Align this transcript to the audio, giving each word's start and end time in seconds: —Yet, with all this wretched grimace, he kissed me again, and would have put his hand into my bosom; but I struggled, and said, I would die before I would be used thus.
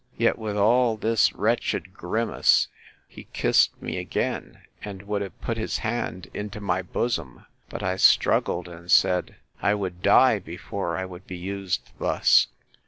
—Yet, 0.17 0.39
with 0.39 0.57
all 0.57 0.97
this 0.97 1.31
wretched 1.33 1.93
grimace, 1.93 2.69
he 3.07 3.25
kissed 3.33 3.79
me 3.79 3.97
again, 3.99 4.63
and 4.83 5.03
would 5.03 5.21
have 5.21 5.39
put 5.41 5.57
his 5.57 5.77
hand 5.85 6.27
into 6.33 6.59
my 6.59 6.81
bosom; 6.81 7.45
but 7.69 7.83
I 7.83 7.97
struggled, 7.97 8.67
and 8.67 8.89
said, 8.89 9.35
I 9.61 9.75
would 9.75 10.01
die 10.01 10.39
before 10.39 10.97
I 10.97 11.05
would 11.05 11.27
be 11.27 11.37
used 11.37 11.91
thus. 11.99 12.47